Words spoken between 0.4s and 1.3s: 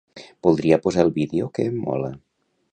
Voldria posar el